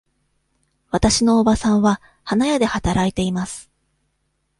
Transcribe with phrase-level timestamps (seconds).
[0.89, 3.69] わたしのおばさんは花屋で働いています。